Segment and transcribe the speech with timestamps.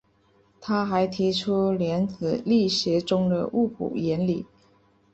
[0.59, 4.47] 他还提出量子力学中的互补原理。